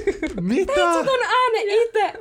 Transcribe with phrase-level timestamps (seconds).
[0.40, 0.72] Mitä?
[0.74, 2.12] Teit sä ton äänen itse?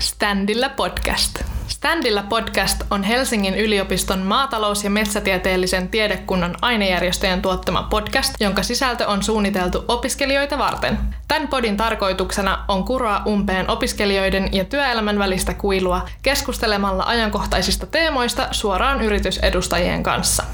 [0.00, 1.42] Standilla podcast.
[1.66, 9.22] Standilla podcast on Helsingin yliopiston maatalous- ja metsätieteellisen tiedekunnan ainejärjestöjen tuottama podcast, jonka sisältö on
[9.22, 10.98] suunniteltu opiskelijoita varten.
[11.28, 19.02] Tämän podin tarkoituksena on kuroa umpeen opiskelijoiden ja työelämän välistä kuilua keskustelemalla ajankohtaisista teemoista suoraan
[19.02, 20.44] yritysedustajien kanssa.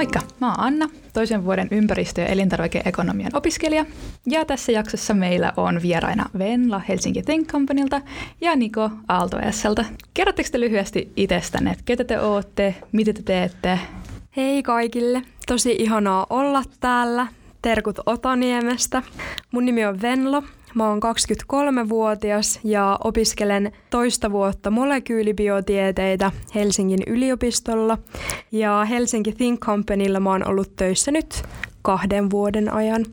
[0.00, 3.84] Moikka, mä oon Anna, toisen vuoden ympäristö- ja elintarvikeekonomian opiskelija.
[4.26, 8.00] Ja tässä jaksossa meillä on vieraina Venla Helsinki Think Companylta
[8.40, 9.36] ja Niko Aalto.
[10.14, 13.78] Kerrotteko te lyhyesti itsestänne, että ketä te ootte, mitä te teette?
[14.36, 15.22] Hei kaikille.
[15.46, 17.26] Tosi ihanaa olla täällä.
[17.62, 19.02] Terkut Otaniemestä.
[19.52, 20.42] Mun nimi on Venlo.
[20.74, 27.98] Mä oon 23-vuotias ja opiskelen toista vuotta molekyylibiotieteitä Helsingin yliopistolla.
[28.52, 31.42] Ja Helsinki Think Companylla mä oon ollut töissä nyt
[31.82, 33.06] kahden vuoden ajan.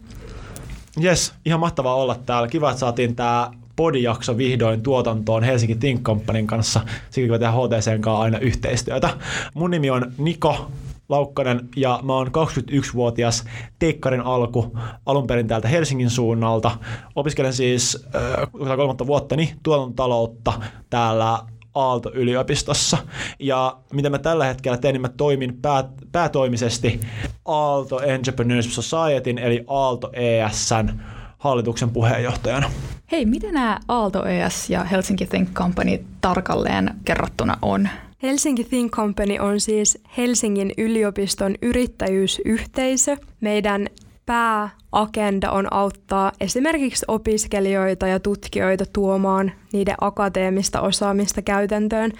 [0.99, 2.47] Jes, ihan mahtavaa olla täällä.
[2.47, 6.80] Kiva, että saatiin tää podijakso vihdoin tuotantoon Helsinki Think Companyn kanssa.
[7.09, 9.09] Siksi me tehdään HTCn kanssa aina yhteistyötä.
[9.53, 10.71] Mun nimi on Niko
[11.09, 13.45] Laukkanen ja mä oon 21-vuotias
[13.80, 16.72] teikkarin alku alun perin täältä Helsingin suunnalta.
[17.16, 20.53] Opiskelen siis äh, kolmatta vuottani tuotantotaloutta
[20.89, 21.39] täällä
[21.75, 22.97] Aalto-yliopistossa.
[23.39, 26.99] Ja mitä mä tällä hetkellä teen, niin mä toimin pää, päätoimisesti
[27.45, 30.89] Aalto Entrepreneurship Societyn eli Aalto ESN
[31.38, 32.71] hallituksen puheenjohtajana.
[33.11, 37.89] Hei, mitä nämä Aalto ES ja Helsinki Think Company tarkalleen kerrottuna on?
[38.23, 43.18] Helsinki Think Company on siis Helsingin yliopiston yrittäjyysyhteisö.
[43.42, 43.88] Meidän
[44.26, 52.12] pääagenda on auttaa esimerkiksi opiskelijoita ja tutkijoita tuomaan niiden akateemista osaamista käytäntöön.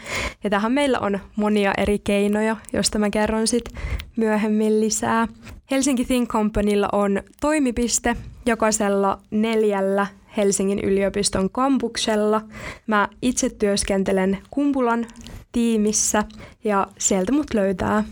[0.44, 3.66] Ja tähän meillä on monia eri keinoja, joista mä kerron sit
[4.18, 5.28] myöhemmin lisää.
[5.72, 8.16] Helsinki Think Companylla on toimipiste
[8.46, 10.08] jokaisella neljällä
[10.38, 12.42] Helsingin yliopiston kampuksella.
[12.88, 15.06] Mä itse työskentelen Kumpulan
[15.58, 16.24] tiimissä
[16.64, 18.04] ja sieltä mut löytää.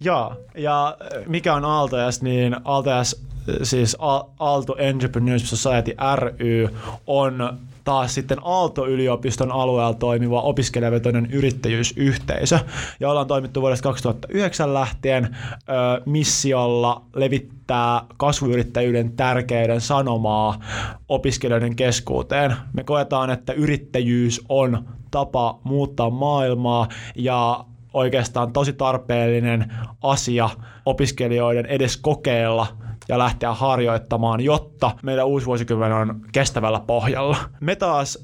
[0.00, 0.96] Joo, ja
[1.26, 3.22] mikä on Aaltojas, niin Aaltojas,
[3.62, 3.96] siis
[4.38, 6.68] Aalto Entrepreneurship Society ry
[7.06, 12.58] on taas sitten Aalto-yliopiston alueella toimiva opiskelijavetoinen yrittäjyysyhteisö.
[13.00, 20.60] Ja ollaan toimittu vuodesta 2009 lähtien ö, missiolla levittää kasvuyrittäjyyden tärkeyden sanomaa
[21.08, 22.56] opiskelijoiden keskuuteen.
[22.72, 27.64] Me koetaan, että yrittäjyys on tapa muuttaa maailmaa ja
[27.94, 29.72] oikeastaan tosi tarpeellinen
[30.02, 30.50] asia
[30.86, 32.66] opiskelijoiden edes kokeilla
[33.12, 37.36] ja lähteä harjoittamaan, jotta meidän uusi vuosikymmen on kestävällä pohjalla.
[37.60, 38.18] Me taas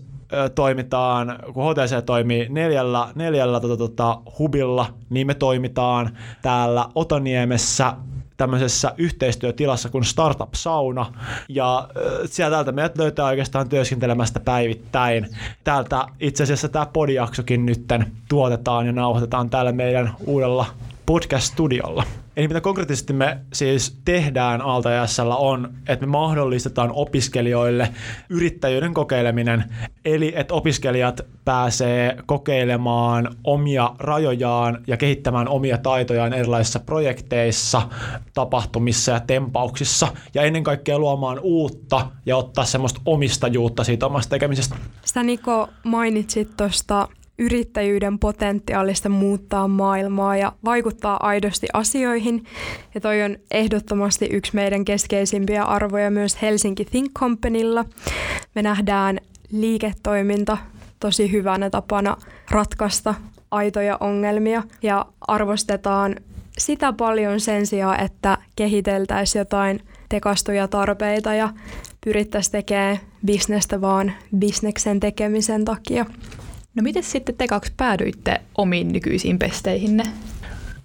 [0.54, 6.10] toimitaan, kun HTC toimii neljällä, neljällä tota, tota, hubilla, niin me toimitaan
[6.42, 7.92] täällä Otaniemessä
[8.36, 11.06] tämmöisessä yhteistyötilassa kuin Startup Sauna.
[11.48, 11.88] Ja
[12.26, 15.28] sieltä täältä meidät löytää oikeastaan työskentelemästä päivittäin.
[15.64, 20.66] Täältä itse asiassa tämä podijaksokin nytten tuotetaan ja nauhoitetaan täällä meidän uudella
[21.06, 22.04] podcast-studiolla.
[22.38, 24.88] Eli mitä konkreettisesti me siis tehdään Aalto
[25.36, 27.92] on, että me mahdollistetaan opiskelijoille
[28.28, 29.64] yrittäjyyden kokeileminen,
[30.04, 37.82] eli että opiskelijat pääsee kokeilemaan omia rajojaan ja kehittämään omia taitojaan erilaisissa projekteissa,
[38.34, 44.76] tapahtumissa ja tempauksissa, ja ennen kaikkea luomaan uutta ja ottaa semmoista omistajuutta siitä omasta tekemisestä.
[45.04, 52.44] Sitä Niko mainitsit tuosta yrittäjyyden potentiaalista muuttaa maailmaa ja vaikuttaa aidosti asioihin.
[52.94, 57.84] Ja toi on ehdottomasti yksi meidän keskeisimpiä arvoja myös Helsinki Think Companylla.
[58.54, 59.18] Me nähdään
[59.52, 60.58] liiketoiminta
[61.00, 62.16] tosi hyvänä tapana
[62.50, 63.14] ratkaista
[63.50, 66.16] aitoja ongelmia ja arvostetaan
[66.58, 71.48] sitä paljon sen sijaan, että kehiteltäisiin jotain tekastuja tarpeita ja
[72.04, 76.06] pyrittäisiin tekemään bisnestä vaan bisneksen tekemisen takia.
[76.74, 80.02] No miten sitten te kaksi päädyitte omiin nykyisiin pesteihinne?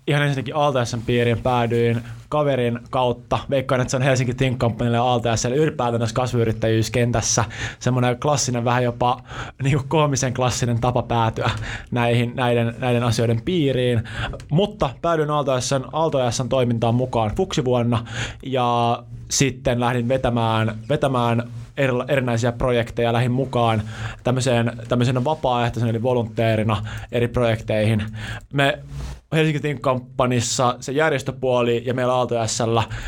[0.07, 3.39] Ihan ensinnäkin ALTSn piiriin päädyin kaverin kautta.
[3.49, 7.45] Veikkaan, että se on Helsinki Think Companylle ja ALTSlle ylipäätään tässä kasvuyrittäjyyskentässä
[7.79, 9.23] semmoinen klassinen, vähän jopa
[9.63, 11.51] niin kuin koomisen klassinen tapa päätyä
[11.91, 14.03] näihin, näiden, näiden asioiden piiriin.
[14.51, 18.05] Mutta päädyin ALTSn, ALTSn toimintaan mukaan fuksivuonna
[18.45, 21.43] ja sitten lähdin vetämään, vetämään
[22.07, 23.81] erinäisiä projekteja lähin mukaan
[24.23, 28.03] tämmöiseen, tämmöisenä vapaaehtoisena eli volunteerina eri projekteihin.
[28.53, 28.79] Me
[29.33, 29.79] Helsinki Think
[30.79, 32.35] se järjestöpuoli ja meillä Aalto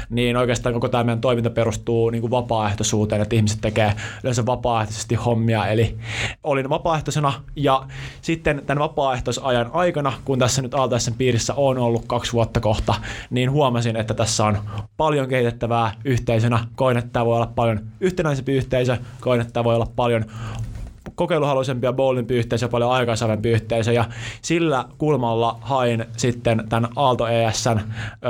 [0.10, 5.16] niin oikeastaan koko tämä meidän toiminta perustuu niin kuin vapaaehtoisuuteen, että ihmiset tekee yleensä vapaaehtoisesti
[5.16, 5.68] hommia.
[5.68, 5.98] Eli
[6.44, 7.84] olin vapaaehtoisena ja
[8.22, 12.96] sitten tämän vapaaehtoisajan aikana, kun tässä nyt Aalto piirissä on ollut kaksi vuotta kohta,
[13.30, 14.58] niin huomasin, että tässä on
[14.98, 16.68] paljon kehitettävää yhteisönä.
[16.76, 18.98] Koin, että tämä voi olla paljon yhtenäisempi yhteisö,
[19.54, 20.25] tämä voi olla paljon
[21.16, 23.94] kokeiluhaluisempi ja bowlimpi yhteisö, paljon aikaisempi yhteisö.
[23.94, 24.06] Ja
[24.42, 27.80] sillä kulmalla hain sitten tämän Aalto ESN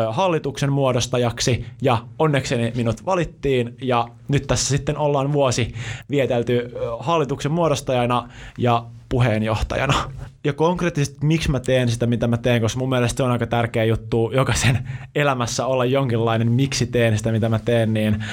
[0.09, 1.65] hallituksen muodostajaksi.
[1.81, 5.73] Ja onnekseni minut valittiin ja nyt tässä sitten ollaan vuosi
[6.09, 9.93] vietelty hallituksen muodostajana ja puheenjohtajana.
[10.43, 13.47] Ja konkreettisesti miksi mä teen sitä, mitä mä teen, koska mun mielestä se on aika
[13.47, 18.23] tärkeä juttu jokaisen elämässä olla jonkinlainen, miksi teen sitä, mitä mä teen, niin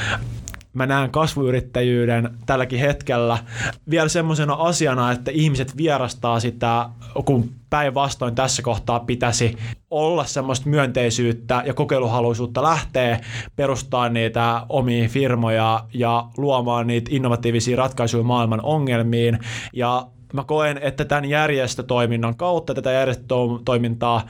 [0.73, 3.39] mä näen kasvuyrittäjyyden tälläkin hetkellä
[3.91, 6.89] vielä semmoisena asiana, että ihmiset vierastaa sitä,
[7.25, 9.57] kun päinvastoin tässä kohtaa pitäisi
[9.91, 13.21] olla semmoista myönteisyyttä ja kokeiluhaluisuutta lähteä
[13.57, 19.39] perustaa niitä omia firmoja ja luomaan niitä innovatiivisia ratkaisuja maailman ongelmiin.
[19.73, 24.29] Ja mä koen, että tämän järjestötoiminnan kautta tätä järjestötoimintaa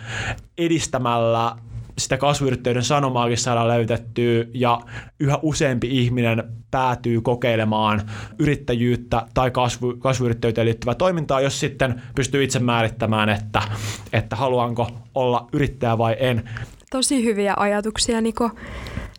[0.59, 1.57] edistämällä
[1.99, 4.81] sitä kasvuyrittäjyyden sanomaakin saadaan löytettyä ja
[5.21, 8.03] yhä useampi ihminen päätyy kokeilemaan
[8.39, 13.63] yrittäjyyttä tai kasvu, kasvuyrittäjyyteen liittyvää toimintaa, jos sitten pystyy itse määrittämään, että,
[14.13, 16.51] että haluanko olla yrittäjä vai en.
[16.91, 18.51] Tosi hyviä ajatuksia, Niko.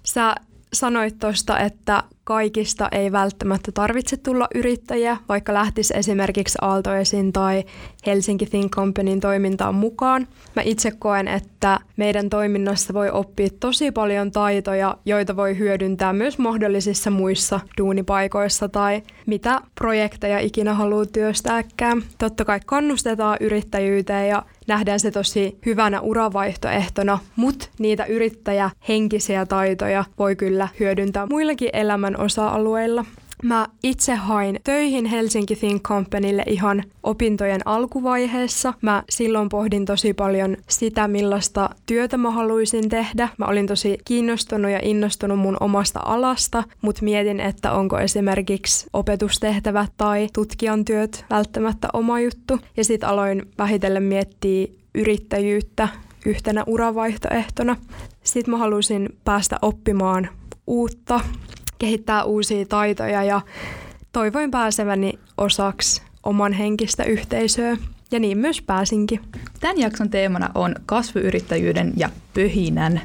[0.04, 0.36] Sä
[0.74, 7.64] sanoit tuosta, että kaikista ei välttämättä tarvitse tulla yrittäjä, vaikka lähtisi esimerkiksi Aaltoesin tai
[8.06, 10.28] Helsinki Think Companyn toimintaan mukaan.
[10.56, 16.38] Mä itse koen, että meidän toiminnassa voi oppia tosi paljon taitoja, joita voi hyödyntää myös
[16.38, 22.04] mahdollisissa muissa duunipaikoissa tai mitä projekteja ikinä haluaa työstääkään.
[22.18, 30.36] Totta kai kannustetaan yrittäjyyteen ja nähdään se tosi hyvänä uravaihtoehtona, mutta niitä yrittäjähenkisiä taitoja voi
[30.36, 33.06] kyllä hyödyntää muillakin elämän osa-alueilla.
[33.44, 38.74] Mä itse hain töihin Helsinki Think Companylle ihan opintojen alkuvaiheessa.
[38.82, 43.30] Mä silloin pohdin tosi paljon sitä, millaista työtä mä haluaisin tehdä.
[43.38, 49.92] Mä olin tosi kiinnostunut ja innostunut mun omasta alasta, mutta mietin, että onko esimerkiksi opetustehtävät
[49.98, 52.60] tai tutkijan työt välttämättä oma juttu.
[52.78, 55.88] Ja sitten aloin vähitellen miettiä yrittäjyyttä
[56.26, 57.76] yhtenä uravaihtoehtona.
[58.24, 60.30] Sitten mä halusin päästä oppimaan
[60.68, 61.20] uutta
[61.84, 63.42] kehittää uusia taitoja ja
[64.12, 67.78] toivoin pääseväni osaksi oman henkistä yhteisöä.
[68.12, 69.20] Ja niin myös pääsinkin.
[69.60, 73.02] Tämän jakson teemana on kasvuyrittäjyyden ja pöhinän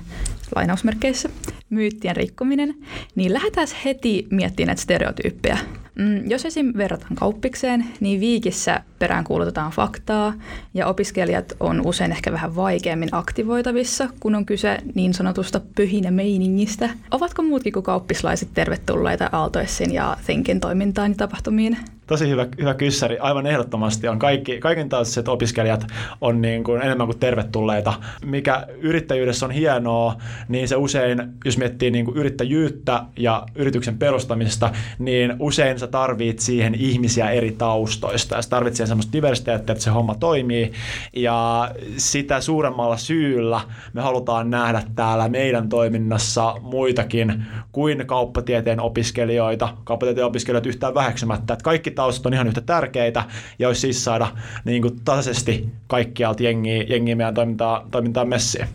[0.56, 1.28] lainausmerkeissä
[1.70, 2.74] myyttien rikkominen,
[3.14, 5.58] niin lähdetään heti miettimään näitä stereotyyppejä.
[5.98, 6.72] Mm, jos esim.
[6.76, 10.34] verrataan kauppikseen, niin viikissä perään kuulutetaan faktaa
[10.74, 16.90] ja opiskelijat on usein ehkä vähän vaikeammin aktivoitavissa, kun on kyse niin sanotusta pyhinä meiningistä.
[17.10, 21.76] Ovatko muutkin kuin kauppislaiset tervetulleita Aaltoessin ja Thinkin toimintaan ja tapahtumiin?
[22.08, 23.18] Tosi hyvä, hyvä kyssäri.
[23.18, 25.86] Aivan ehdottomasti on kaikki, kaiken taustaiset opiskelijat
[26.20, 27.94] on niin kuin enemmän kuin tervetulleita.
[28.24, 30.16] Mikä yrittäjyydessä on hienoa,
[30.48, 36.38] niin se usein, jos miettii niin kuin yrittäjyyttä ja yrityksen perustamista, niin usein sä tarvit
[36.38, 40.72] siihen ihmisiä eri taustoista ja sä tarvit siihen semmoista diversiteettiä, että se homma toimii.
[41.16, 43.60] Ja sitä suuremmalla syyllä
[43.92, 51.52] me halutaan nähdä täällä meidän toiminnassa muitakin kuin kauppatieteen opiskelijoita, kauppatieteen opiskelijoita yhtään väheksymättä.
[51.52, 53.24] Että kaikki taustat on ihan yhtä tärkeitä
[53.58, 54.28] ja olisi siis saada
[54.64, 58.68] niin kuin tasaisesti kaikkialta jengiä, jengiä meidän toimintaa, toimintaa messiin.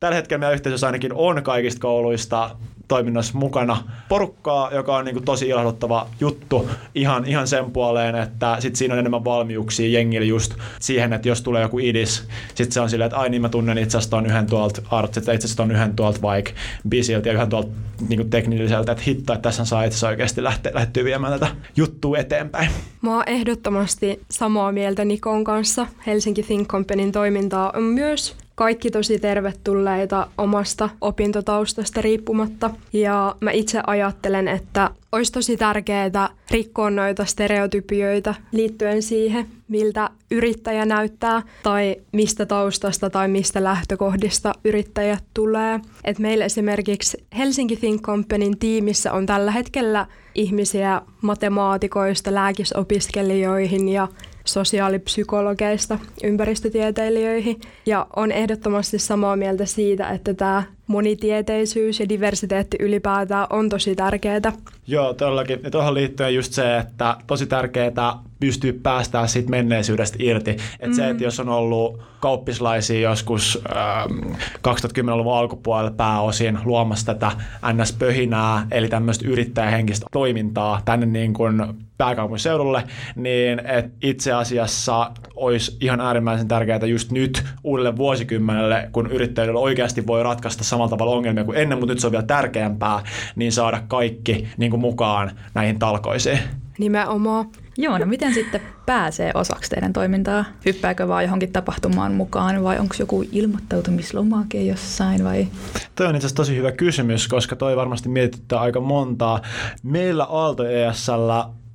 [0.00, 2.50] Tällä hetkellä meidän yhteisössä ainakin on kaikista kouluista
[2.90, 3.76] toiminnassa mukana
[4.08, 8.94] porukkaa, joka on niin kuin tosi ilahduttava juttu ihan, ihan sen puoleen, että sit siinä
[8.94, 13.06] on enemmän valmiuksia jengillä just siihen, että jos tulee joku idis, sitten se on silleen,
[13.06, 15.96] että ai niin mä tunnen itse asiassa ton yhden tuolta artsit, itse asiassa ton yhden
[15.96, 16.52] tuolta vaikka
[16.88, 17.68] bisiltä ja yhden tuolta
[18.08, 22.18] niin kuin teknilliseltä, että hitto, että tässä saa itse oikeasti lähteä, lähteä viemään tätä juttua
[22.18, 22.70] eteenpäin.
[23.02, 25.86] Mä oon ehdottomasti samaa mieltä Nikon kanssa.
[26.06, 32.70] Helsinki Think Companyn toimintaa on myös kaikki tosi tervetulleita omasta opintotaustasta riippumatta.
[32.92, 40.84] Ja mä itse ajattelen, että olisi tosi tärkeää rikkoa noita stereotypioita liittyen siihen, miltä yrittäjä
[40.84, 45.80] näyttää tai mistä taustasta tai mistä lähtökohdista yrittäjät tulee.
[46.04, 54.08] Et meillä esimerkiksi Helsinki Think Companyn tiimissä on tällä hetkellä ihmisiä matemaatikoista lääkisopiskelijoihin ja
[54.52, 57.60] sosiaalipsykologeista ympäristötieteilijöihin.
[57.86, 64.52] Ja on ehdottomasti samaa mieltä siitä, että tämä monitieteisyys ja diversiteetti ylipäätään on tosi tärkeää.
[64.86, 65.60] Joo, todellakin.
[65.62, 70.50] Ja tuohon liittyen just se, että tosi tärkeää pystyy päästään siitä menneisyydestä irti.
[70.50, 70.92] Että mm.
[70.92, 77.32] se, että jos on ollut kauppislaisia joskus ähm, 2010-luvun alkupuolella pääosin luomassa tätä
[77.72, 81.62] NS-pöhinää, eli tämmöistä yrittäjähenkistä toimintaa tänne niin kuin
[81.98, 82.82] pääkaupunkiseudulle,
[83.16, 90.06] niin et itse asiassa olisi ihan äärimmäisen tärkeää just nyt uudelle vuosikymmenelle, kun yrittäjillä oikeasti
[90.06, 93.02] voi ratkaista samalla tavalla ongelmia kuin ennen, mutta nyt se on vielä tärkeämpää,
[93.36, 96.38] niin saada kaikki niin kuin mukaan näihin talkoisiin.
[96.78, 97.46] Nimenomaan.
[97.80, 100.44] Joo, no miten sitten pääsee osaksi teidän toimintaa?
[100.64, 105.46] Hyppääkö vaan johonkin tapahtumaan mukaan vai onko joku ilmoittautumislomake jossain vai?
[105.94, 109.42] Toi on itse asiassa tosi hyvä kysymys, koska toi varmasti mietittää aika montaa.
[109.82, 111.30] Meillä Aalto ESL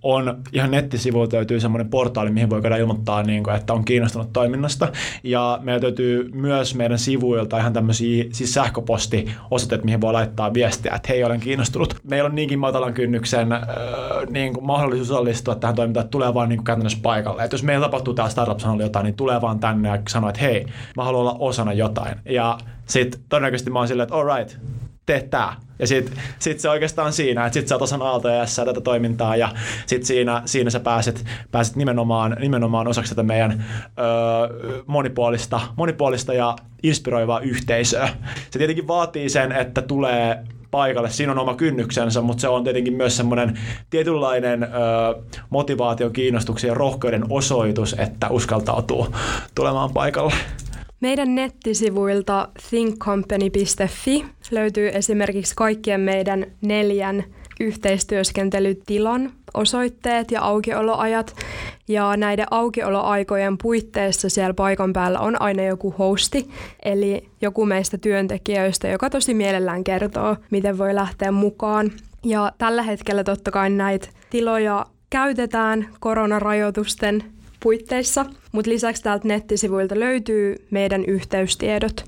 [0.05, 4.33] on ihan nettisivuilta löytyy semmoinen portaali, mihin voi käydä ilmoittaa, niin kuin, että on kiinnostunut
[4.33, 4.88] toiminnasta.
[5.24, 11.07] Ja meillä löytyy myös meidän sivuilta ihan tämmöisiä siis sähköpostiosoitteet, mihin voi laittaa viestiä, että
[11.09, 11.95] hei, olen kiinnostunut.
[12.03, 13.62] Meillä on niinkin matalan kynnyksen äh,
[14.29, 17.43] niin kuin mahdollisuus osallistua tähän toimintaan, että tulee vaan niin kuin käytännössä paikalle.
[17.43, 20.65] Että jos meillä tapahtuu täällä startup jotain, niin tulee vaan tänne ja sanoo, että hei,
[20.95, 22.15] mä haluan olla osana jotain.
[22.25, 24.57] Ja sitten todennäköisesti mä oon silleen, että all right,
[25.05, 25.55] tee tää.
[25.79, 29.50] Ja sit, sit se oikeastaan siinä, että sit sä oot osan ALTS tätä toimintaa ja
[29.85, 33.65] sit siinä, siinä sä pääset, pääset nimenomaan, nimenomaan osaksi tätä meidän
[34.00, 38.09] ö, monipuolista, monipuolista ja inspiroivaa yhteisöä.
[38.51, 41.09] Se tietenkin vaatii sen, että tulee paikalle.
[41.09, 43.59] Siinä on oma kynnyksensä, mutta se on tietenkin myös semmoinen
[43.89, 44.67] tietynlainen ö,
[45.50, 49.07] motivaation, kiinnostuksen ja rohkeuden osoitus, että uskaltautuu
[49.55, 50.33] tulemaan paikalle.
[51.01, 57.23] Meidän nettisivuilta thinkcompany.fi löytyy esimerkiksi kaikkien meidän neljän
[57.59, 61.35] yhteistyöskentelytilan osoitteet ja aukioloajat.
[61.87, 66.49] Ja näiden aukioloaikojen puitteissa siellä paikan päällä on aina joku hosti,
[66.83, 71.91] eli joku meistä työntekijöistä, joka tosi mielellään kertoo, miten voi lähteä mukaan.
[72.23, 77.23] Ja tällä hetkellä totta kai näitä tiloja käytetään koronarajoitusten
[77.63, 82.05] puitteissa, mutta lisäksi täältä nettisivuilta löytyy meidän yhteystiedot,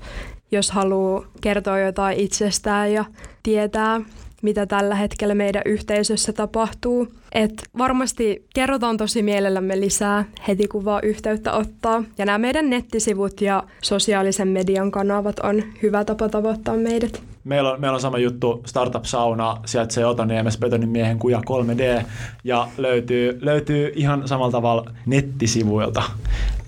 [0.50, 3.04] jos haluaa kertoa jotain itsestään ja
[3.42, 4.00] tietää,
[4.42, 7.08] mitä tällä hetkellä meidän yhteisössä tapahtuu.
[7.32, 12.04] Et varmasti kerrotaan tosi mielellämme lisää heti kun vaan yhteyttä ottaa.
[12.18, 17.22] Ja nämä meidän nettisivut ja sosiaalisen median kanavat on hyvä tapa tavoittaa meidät.
[17.48, 22.04] Meillä on, meillä on sama juttu, Startup Sauna, sieltä Otaniemessä Betonin miehen kuja 3D,
[22.44, 26.02] ja löytyy, löytyy ihan samalla tavalla nettisivuilta.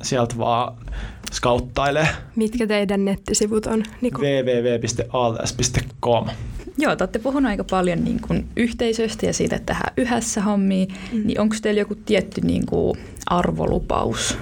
[0.03, 0.75] Sieltä vaan
[1.33, 2.09] skauttailee.
[2.37, 4.23] Mitkä teidän nettisivut on, Niko?
[4.23, 5.49] www.alts.com.
[6.79, 10.87] Joo, te olette puhunut aika paljon niin kuin yhteisöstä ja siitä, että tehdään yhdessä hommia.
[11.13, 11.23] Mm.
[11.25, 14.39] Niin onko teillä joku tietty niin kuin arvolupaus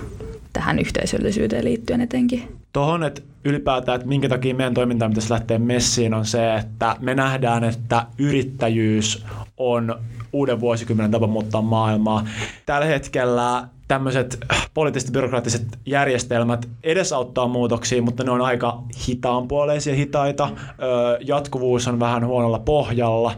[0.59, 2.59] tähän yhteisöllisyyteen liittyen etenkin?
[2.73, 7.15] Tuohon, että ylipäätään, että minkä takia meidän toiminta pitäisi lähteä messiin, on se, että me
[7.15, 9.25] nähdään, että yrittäjyys
[9.57, 9.99] on
[10.33, 12.25] uuden vuosikymmenen tapa muuttaa maailmaa.
[12.67, 14.38] Tällä hetkellä tämmöiset
[14.75, 20.50] poliittiset byrokraattiset järjestelmät edesauttaa muutoksia, mutta ne on aika hitaanpuoleisia, hitaita.
[21.21, 23.33] Jatkuvuus on vähän huonolla pohjalla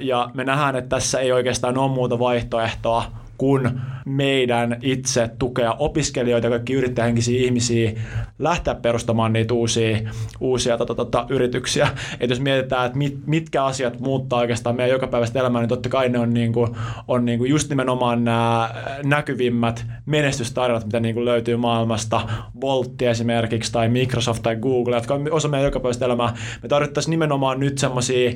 [0.00, 3.04] ja me nähdään, että tässä ei oikeastaan ole muuta vaihtoehtoa
[3.38, 7.92] kuin meidän itse tukea opiskelijoita kaikki yrittäjähenkisiä ihmisiä
[8.38, 9.98] lähteä perustamaan niitä uusia,
[10.40, 11.88] uusia tota, tota, yrityksiä.
[12.20, 16.08] Et jos mietitään, että mit, mitkä asiat muuttaa oikeastaan meidän jokapäiväistä elämää, niin totta kai
[16.08, 16.76] ne on, niinku,
[17.08, 18.70] on niinku just nimenomaan nämä
[19.04, 22.20] näkyvimmät menestystarinat, mitä niinku löytyy maailmasta.
[22.60, 26.34] Voltti esimerkiksi tai Microsoft tai Google, jotka on osa meidän jokapäiväistä elämää.
[26.62, 28.32] Me tarvittaisiin nimenomaan nyt semmoisia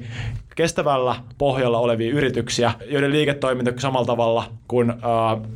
[0.54, 5.46] kestävällä pohjalla olevia yrityksiä, joiden liiketoiminta samalla tavalla kuin uh,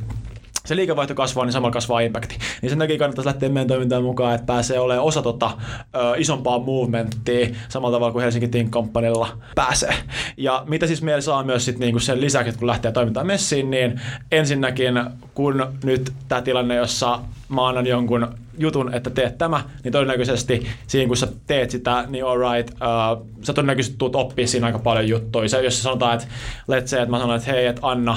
[0.67, 2.39] se liikevaihto kasvaa, niin samalla kasvaa impacti.
[2.63, 5.51] Niin sen takia kannattaisi lähteä meidän toimintaan mukaan, että pääsee olemaan osa tota,
[5.95, 9.95] ö, isompaa movementtia samalla tavalla kuin Helsinki Think Companylla pääsee.
[10.37, 13.71] Ja mitä siis meillä saa myös sit niinku sen lisäksi, että kun lähtee toimintaan messiin,
[13.71, 14.01] niin
[14.33, 14.95] ensinnäkin
[15.35, 18.29] kun nyt tämä tilanne, jossa mä annan jonkun
[18.59, 23.53] jutun, että teet tämä, niin todennäköisesti siinä kun sä teet sitä, niin alright, uh, sä
[23.53, 25.49] todennäköisesti tulet oppia siinä aika paljon juttuja.
[25.49, 26.27] Se, jos sanotaan, että
[26.71, 28.17] let's say, että mä sanon, että hei, että Anna,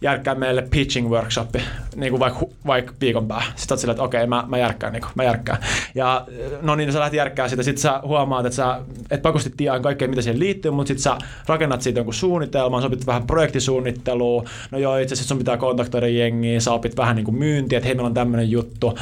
[0.00, 1.62] järkkää meille pitching workshopi,
[1.96, 3.52] niin kuin vaikka, vaikka viikon päähän.
[3.56, 5.58] Sitten oot silleen, että okei, okay, mä, mä järkkään, niin kuin, mä järkkään.
[5.94, 6.26] Ja
[6.62, 10.08] no niin, sä lähdet järkkää sitä, sitten sä huomaat, että sä et pakosti tiedä kaikkea,
[10.08, 14.78] mitä siihen liittyy, mutta sitten sä rakennat siitä jonkun suunnitelman, sä opit vähän projektisuunnittelua, no
[14.78, 17.94] joo, itse asiassa sun pitää kontaktoida jengiä, sä opit vähän niin kuin myyntiä, että hei,
[17.94, 18.98] meillä on tämmöinen juttu, juttu.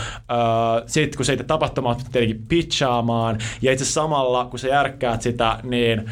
[0.86, 6.10] Sitten kun se itse tapahtuma tietenkin pitchaamaan, ja itse samalla kun sä järkkäät sitä, niin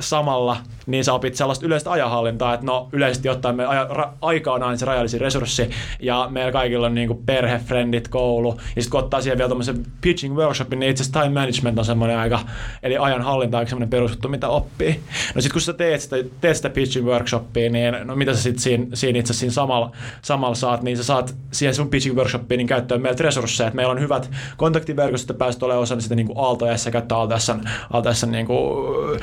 [0.00, 4.52] samalla niin sä opit sellaista yleistä ajanhallintaa, että no yleisesti ottaen me aja, ra, aika
[4.52, 8.90] on aina se rajallisin resurssi, ja meillä kaikilla on niinku perhe, friendit, koulu, ja sitten
[8.90, 12.40] kun ottaa siihen vielä tuommoisen pitching workshopin, niin itse time management on semmoinen aika,
[12.82, 15.00] eli ajanhallinta on semmoinen perusjuttu, mitä oppii.
[15.34, 18.62] No sitten kun sä teet sitä, teet sitä pitching workshopia, niin no mitä sä sitten
[18.62, 19.92] siinä, siinä itse siinä samalla,
[20.22, 23.91] samalla saat, niin sä saat siihen sun pitching workshopiin niin käyttöön meiltä resursseja, että meillä
[23.92, 27.52] on hyvät kontaktiverkostot, että pääset olemaan osa sitä niin kuin Aalto S, käyttää Aalto S,
[27.90, 29.20] Aalto S niin kuin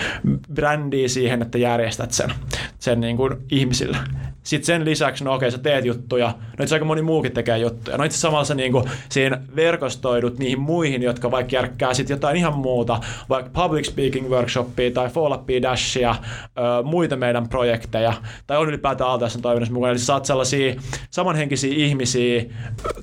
[0.54, 2.34] brändiä siihen, että järjestät sen,
[2.80, 3.98] sen niin kuin ihmisille.
[4.44, 7.98] Sitten sen lisäksi, no okei, sä teet juttuja, no itse aika moni muukin tekee juttuja.
[7.98, 12.36] No itse samalla sä niin kuin siinä verkostoidut niihin muihin, jotka vaikka järkkää sitten jotain
[12.36, 13.00] ihan muuta,
[13.30, 16.16] vaikka public speaking workshopia tai fall up dashia,
[16.84, 18.14] muita meidän projekteja,
[18.48, 19.92] tai on ylipäätään Aaltoisen toiminnassa mukana.
[19.92, 20.76] Eli sä saat sellaisia
[21.10, 22.44] samanhenkisiä ihmisiä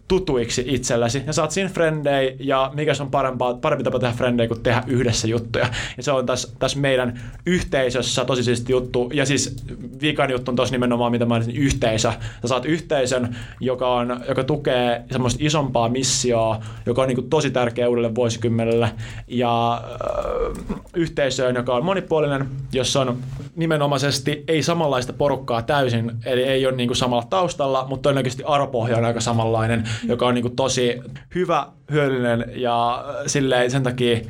[0.09, 4.49] tutuiksi itsellesi, ja saat siinä frendejä, ja mikä se on parempaa, parempi tapa tehdä frendejä
[4.49, 5.69] kuin tehdä yhdessä juttuja.
[5.97, 9.57] Ja se on tässä, tässä meidän yhteisössä tosi siisti juttu, ja siis
[10.01, 12.13] viikan juttu on tosi nimenomaan, mitä mä olisin, yhteisö.
[12.43, 17.51] Sä saat yhteisön, joka, on, joka tukee semmoista isompaa missioa, joka on niin kuin tosi
[17.51, 18.91] tärkeä uudelle vuosikymmenelle,
[19.29, 23.17] ja äh, yhteisöön, joka on monipuolinen, jossa on
[23.57, 28.97] nimenomaisesti ei samanlaista porukkaa täysin, eli ei ole niin kuin samalla taustalla, mutta todennäköisesti arvopohja
[28.97, 31.01] on aika samanlainen, joka on niin kuin tosi
[31.35, 31.46] hyvä,
[31.91, 34.21] hyödyllinen ja silleen sen takia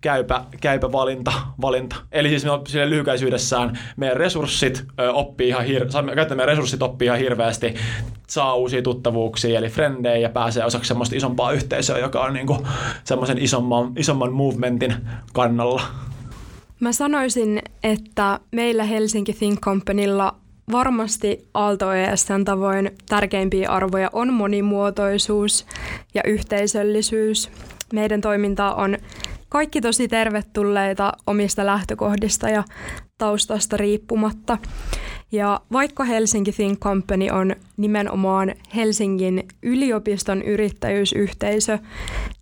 [0.00, 1.96] käypä, käypä valinta, valinta.
[2.12, 7.74] Eli siis me lyhykäisyydessään meidän resurssit oppii ihan hir- meidän resurssit oppii ihan hirveästi,
[8.26, 12.66] saa uusia tuttavuuksia, eli frendejä ja pääsee osaksi semmoista isompaa yhteisöä, joka on niin kuin
[13.04, 14.94] semmoisen isomman, isomman movementin
[15.32, 15.82] kannalla.
[16.80, 20.34] Mä sanoisin, että meillä Helsinki Think Companylla
[20.72, 25.66] varmasti Aalto ESN tavoin tärkeimpiä arvoja on monimuotoisuus
[26.14, 27.50] ja yhteisöllisyys.
[27.92, 28.98] Meidän toiminta on
[29.48, 32.64] kaikki tosi tervetulleita omista lähtökohdista ja
[33.18, 34.58] taustasta riippumatta.
[35.32, 41.78] Ja vaikka Helsinki Think Company on nimenomaan Helsingin yliopiston yrittäjyysyhteisö,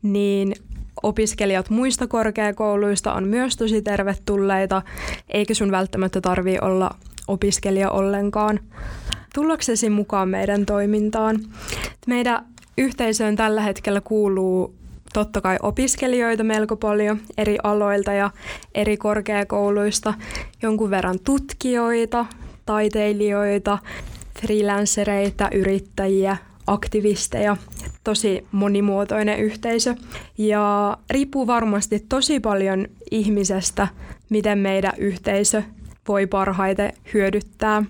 [0.02, 0.54] niin
[1.02, 4.83] opiskelijat muista korkeakouluista on myös tosi tervetulleita,
[5.28, 6.90] eikä sun välttämättä tarvii olla
[7.28, 8.61] opiskelija ollenkaan.
[9.35, 11.40] Tullaksesi mukaan meidän toimintaan.
[12.07, 12.47] Meidän
[12.78, 14.75] yhteisöön tällä hetkellä kuuluu
[15.12, 18.31] totta kai opiskelijoita melko paljon eri aloilta ja
[18.75, 20.14] eri korkeakouluista,
[20.62, 22.26] jonkun verran tutkijoita,
[22.66, 23.78] taiteilijoita,
[24.40, 27.57] freelancereita, yrittäjiä, aktivisteja,
[28.04, 29.95] tosi monimuotoinen yhteisö.
[30.38, 33.89] Ja riippuu varmasti tosi paljon ihmisestä,
[34.30, 35.63] miten meidän yhteisö
[36.08, 37.82] voi parhaiten hyödyttää.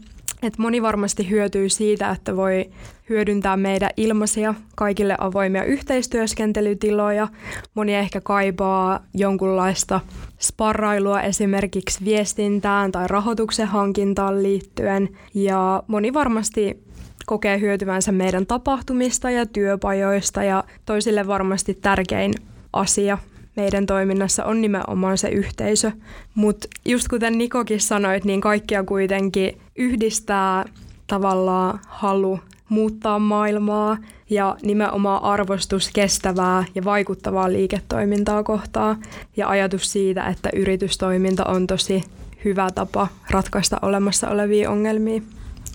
[0.42, 2.70] Et moni varmasti hyötyy siitä, että voi
[3.08, 7.28] hyödyntää meidän ilmaisia, kaikille avoimia yhteistyöskentelytiloja.
[7.74, 10.00] Moni ehkä kaipaa jonkunlaista
[10.40, 15.08] sparrailua esimerkiksi viestintään tai rahoituksen hankintaan liittyen.
[15.34, 16.84] Ja moni varmasti
[17.26, 22.32] kokee hyötyvänsä meidän tapahtumista ja työpajoista ja toisille varmasti tärkein
[22.72, 23.18] asia
[23.56, 25.92] meidän toiminnassa on nimenomaan se yhteisö.
[26.34, 30.64] Mutta just kuten Nikokin sanoit, niin kaikkia kuitenkin yhdistää
[31.06, 33.96] tavallaan halu muuttaa maailmaa
[34.30, 38.96] ja nimenomaan arvostus kestävää ja vaikuttavaa liiketoimintaa kohtaa
[39.36, 42.02] ja ajatus siitä, että yritystoiminta on tosi
[42.44, 45.22] hyvä tapa ratkaista olemassa olevia ongelmia.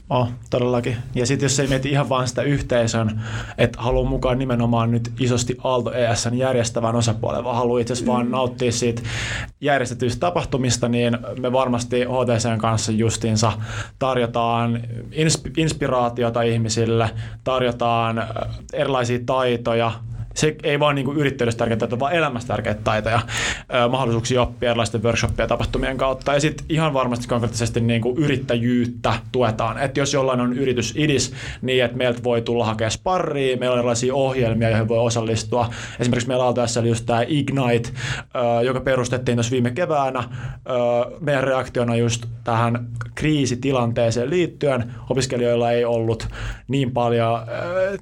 [0.09, 0.97] Oh, todellakin.
[1.15, 3.21] Ja sitten jos ei mieti ihan vaan sitä yhteisön,
[3.57, 8.15] että haluaa mukaan nimenomaan nyt isosti Aalto ESN järjestävän osapuolen, vaan haluaa itse asiassa mm.
[8.15, 9.01] vaan nauttia siitä
[9.61, 13.51] järjestetyistä tapahtumista, niin me varmasti HTCn kanssa justiinsa
[13.99, 14.81] tarjotaan
[15.57, 17.09] inspiraatiota ihmisille,
[17.43, 18.23] tarjotaan
[18.73, 19.91] erilaisia taitoja,
[20.39, 23.19] se ei vaan niin yrittäjyydessä tärkeitä taitoja, vaan elämässä tärkeitä taitoja,
[23.89, 26.33] mahdollisuuksia oppia erilaisten workshoppien ja tapahtumien kautta.
[26.33, 29.77] Ja sitten ihan varmasti konkreettisesti niin kuin yrittäjyyttä tuetaan.
[29.77, 33.79] Että jos jollain on yritys idis, niin että meiltä voi tulla hakea sparria, meillä on
[33.79, 35.69] erilaisia ohjelmia, joihin voi osallistua.
[35.99, 37.89] Esimerkiksi meillä on tässä just tämä Ignite,
[38.65, 40.23] joka perustettiin tuossa viime keväänä.
[41.19, 46.27] Meidän reaktiona just tähän kriisitilanteeseen liittyen opiskelijoilla ei ollut
[46.67, 47.39] niin paljon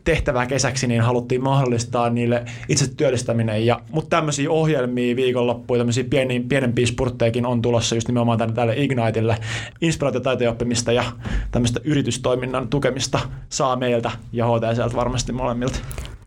[0.04, 3.66] tehtävää kesäksi, niin haluttiin mahdollistaa niille itse työllistäminen.
[3.66, 8.74] Ja, mutta tämmöisiä ohjelmia viikonloppuja, tämmöisiä pieni, pienempiä spurttejakin on tulossa just nimenomaan tänne, tälle
[8.78, 9.38] Igniteille.
[9.82, 11.04] Inspiraatiotaitojen oppimista ja
[11.52, 15.80] tämmöistä yritystoiminnan tukemista saa meiltä ja HTCltä varmasti molemmilta.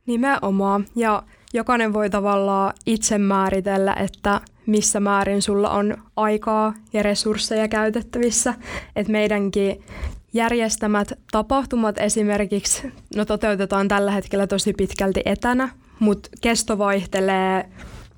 [0.06, 0.84] Nimenomaan.
[0.96, 1.22] Ja
[1.54, 8.54] jokainen voi tavallaan itse määritellä, että missä määrin sulla on aikaa ja resursseja käytettävissä.
[8.96, 9.84] Et meidänkin
[10.32, 15.68] järjestämät tapahtumat esimerkiksi no toteutetaan tällä hetkellä tosi pitkälti etänä,
[16.00, 17.64] mutta kesto vaihtelee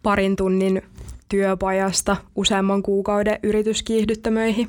[0.02, 0.82] parin tunnin
[1.28, 4.68] työpajasta useamman kuukauden yrityskiihdyttämöihin.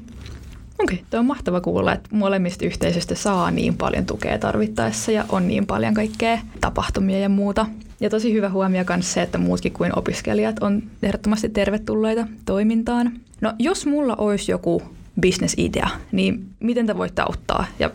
[0.79, 5.47] Okei, okay, on mahtava kuulla, että molemmista yhteisöistä saa niin paljon tukea tarvittaessa ja on
[5.47, 7.65] niin paljon kaikkea tapahtumia ja muuta.
[7.99, 13.11] Ja tosi hyvä huomio myös se, että muutkin kuin opiskelijat on ehdottomasti tervetulleita toimintaan.
[13.41, 14.81] No jos mulla olisi joku
[15.19, 17.91] bisnesidea, niin miten te voitte auttaa ja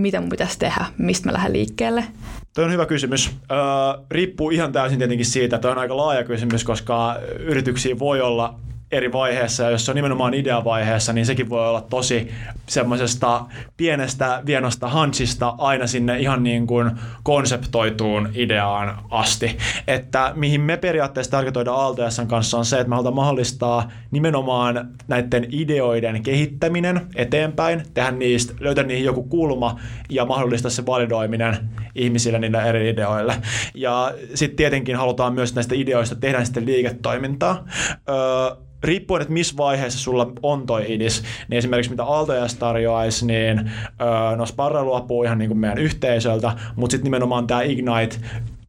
[0.00, 2.04] mitä mun pitäisi tehdä, mistä mä lähden liikkeelle?
[2.54, 3.30] Tuo on hyvä kysymys.
[3.50, 3.58] Öö,
[4.10, 8.54] riippuu ihan täysin tietenkin siitä, että on aika laaja kysymys, koska yrityksiä voi olla
[8.92, 12.30] eri vaiheessa, ja jos se on nimenomaan ideavaiheessa, niin sekin voi olla tosi
[12.66, 13.44] semmoisesta
[13.76, 16.90] pienestä vienosta hansista aina sinne ihan niin kuin
[17.22, 19.58] konseptoituun ideaan asti.
[19.86, 25.46] Että mihin me periaatteessa tarkoitoidaan ALTSn kanssa on se, että me halutaan mahdollistaa nimenomaan näiden
[25.50, 31.56] ideoiden kehittäminen eteenpäin, tehdä niistä, löytää niihin joku kulma ja mahdollistaa se validoiminen
[31.94, 33.36] ihmisille niille eri ideoille.
[33.74, 37.64] Ja sitten tietenkin halutaan myös näistä ideoista tehdä sitten liiketoimintaa.
[38.08, 43.70] Öö, riippuen, että missä vaiheessa sulla on toi idis, niin esimerkiksi mitä Altojas tarjoaisi, niin
[44.00, 48.16] öö, no sparrailu apuu ihan niin kuin meidän yhteisöltä, mutta sitten nimenomaan tämä Ignite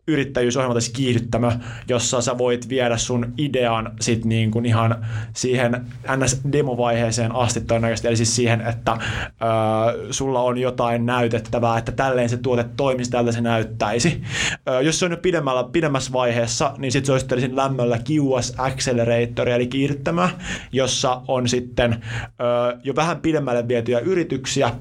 [0.10, 1.52] yrittäjyysohjelma tai kiihdyttämö,
[1.88, 8.17] jossa sä voit viedä sun idean sit niin kuin ihan siihen NS-demovaiheeseen asti todennäköisesti, eli
[8.17, 13.41] siis siihen, että ö, sulla on jotain näytettävää, että tälleen se tuote toimisi, tältä se
[13.41, 14.22] näyttäisi.
[14.69, 19.50] Ö, jos se on jo pidemmällä, pidemmässä vaiheessa, niin sitten se olisi lämmöllä QS Accelerator,
[19.50, 20.30] eli kiihdyttämö,
[20.72, 24.72] jossa on sitten ö, jo vähän pidemmälle vietyjä yrityksiä,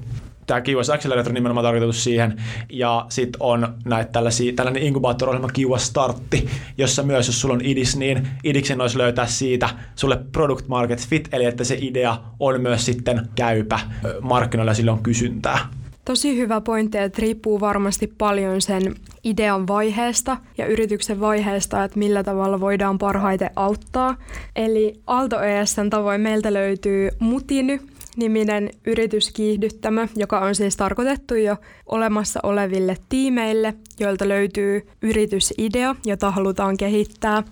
[0.49, 6.49] tämä Kiwas Accelerator nimenomaan tarkoitettu siihen, ja sitten on näitä tällaisia, tällainen inkubaattor-ohjelma Kiwas Startti,
[6.77, 11.29] jossa myös jos sulla on idis, niin idiksen olisi löytää siitä sulle product market fit,
[11.31, 13.79] eli että se idea on myös sitten käypä
[14.21, 15.59] markkinoilla ja sillä on kysyntää.
[16.05, 22.23] Tosi hyvä pointti, että riippuu varmasti paljon sen idean vaiheesta ja yrityksen vaiheesta, että millä
[22.23, 24.15] tavalla voidaan parhaiten auttaa.
[24.55, 27.79] Eli Aalto ESN tavoin meiltä löytyy Mutiny,
[28.15, 36.77] niminen yrityskiihdyttämö, joka on siis tarkoitettu jo olemassa oleville tiimeille, joilta löytyy yritysidea, jota halutaan
[36.77, 37.43] kehittää.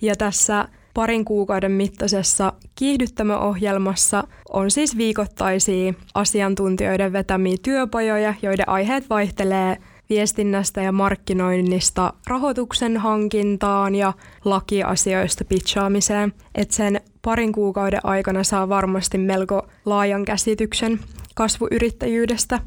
[0.00, 9.76] Ja tässä parin kuukauden mittaisessa kiihdyttämöohjelmassa on siis viikoittaisia asiantuntijoiden vetämiä työpajoja, joiden aiheet vaihtelee
[10.10, 14.12] viestinnästä ja markkinoinnista rahoituksen hankintaan ja
[14.44, 16.32] lakiasioista pitchaamiseen.
[16.54, 21.00] Et sen parin kuukauden aikana saa varmasti melko laajan käsityksen
[21.34, 22.60] kasvuyrittäjyydestä.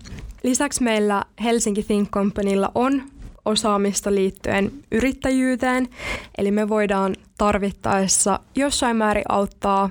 [0.44, 3.04] Lisäksi meillä Helsinki Think Companylla on
[3.46, 5.88] osaamista liittyen yrittäjyyteen,
[6.38, 9.90] eli me voidaan tarvittaessa jossain määrin auttaa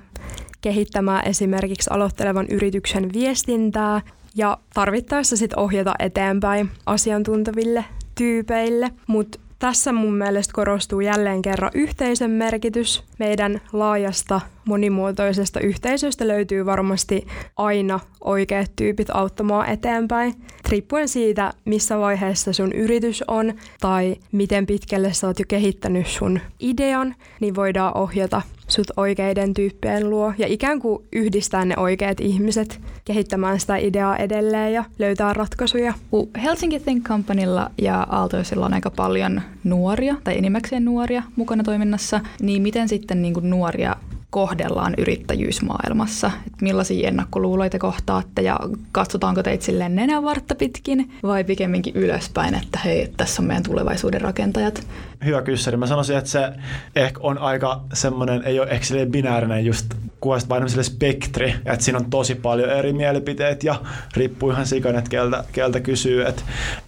[0.60, 4.00] kehittämään esimerkiksi aloittelevan yrityksen viestintää
[4.36, 12.30] ja tarvittaessa sitten ohjata eteenpäin asiantunteville tyypeille, mutta tässä mun mielestä korostuu jälleen kerran yhteisön
[12.30, 13.04] merkitys.
[13.18, 20.34] Meidän laajasta monimuotoisesta yhteisöstä löytyy varmasti aina oikeat tyypit auttamaan eteenpäin.
[20.68, 26.40] Riippuen siitä, missä vaiheessa sun yritys on tai miten pitkälle sä oot jo kehittänyt sun
[26.60, 32.80] idean, niin voidaan ohjata sut oikeiden tyyppien luo ja ikään kuin yhdistää ne oikeat ihmiset
[33.04, 35.94] kehittämään sitä ideaa edelleen ja löytää ratkaisuja.
[36.42, 42.62] Helsinki Think Companylla ja Aaltoisilla on aika paljon nuoria tai enimmäkseen nuoria mukana toiminnassa, niin
[42.62, 43.96] miten sitten niin kuin nuoria
[44.32, 46.30] kohdellaan yrittäjyysmaailmassa?
[46.46, 48.60] Et millaisia ennakkoluuloja te kohtaatte ja
[48.92, 54.86] katsotaanko teitä silleen nenävartta pitkin vai pikemminkin ylöspäin, että hei, tässä on meidän tulevaisuuden rakentajat?
[55.24, 55.76] Hyvä kyssäri.
[55.76, 56.52] Mä sanoisin, että se
[56.96, 62.10] ehkä on aika semmoinen, ei ole ehkä binäärinen just kuvasta vain spektri, että siinä on
[62.10, 63.74] tosi paljon eri mielipiteet ja
[64.16, 66.26] riippuu ihan sikana, että keltä, keltä kysyy.
[66.26, 66.42] Että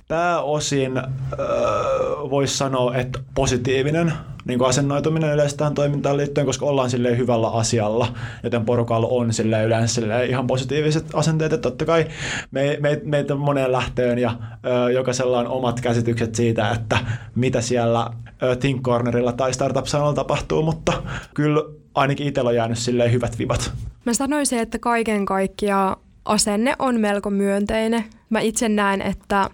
[0.08, 1.44] pääosin öö,
[2.30, 4.12] voisi sanoa, että positiivinen
[4.44, 8.08] niin kuin asennoituminen yleensä tähän toimintaan liittyen, koska ollaan sille hyvällä asialla,
[8.42, 11.52] joten porukalla on sille yleensä sille ihan positiiviset asenteet.
[11.52, 12.06] Että totta kai
[12.50, 14.36] me, me, meitä moneen lähtöön ja
[14.86, 16.98] ö, jokaisella on omat käsitykset siitä, että
[17.34, 18.10] mitä siellä
[18.42, 20.92] ö, Think Cornerilla tai Startup Sanoilla tapahtuu, mutta
[21.34, 23.72] kyllä ainakin itsellä on jäänyt silleen hyvät vivat.
[24.04, 28.04] Mä sanoisin, että kaiken kaikkiaan asenne on melko myönteinen.
[28.30, 29.50] Mä itse näen, että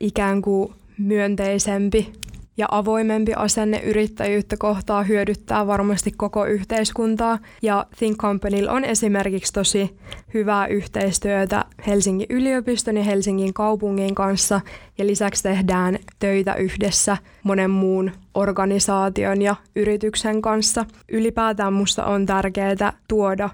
[0.00, 2.12] ikään kuin myönteisempi
[2.56, 7.38] ja avoimempi asenne yrittäjyyttä kohtaa hyödyttää varmasti koko yhteiskuntaa.
[7.62, 9.96] Ja Think Companylla on esimerkiksi tosi
[10.34, 14.60] hyvää yhteistyötä Helsingin yliopiston ja Helsingin kaupungin kanssa.
[14.98, 20.84] Ja lisäksi tehdään töitä yhdessä monen muun organisaation ja yrityksen kanssa.
[21.12, 23.50] Ylipäätään musta on tärkeää tuoda